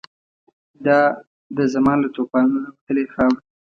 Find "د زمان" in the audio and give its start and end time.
1.57-1.97